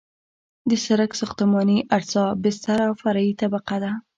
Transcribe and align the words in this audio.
د 0.69 0.71
سرک 0.85 1.11
ساختماني 1.21 1.77
اجزا 1.97 2.25
بستر 2.43 2.79
او 2.87 2.93
فرعي 3.01 3.31
طبقه 3.41 3.75
ده 3.83 3.91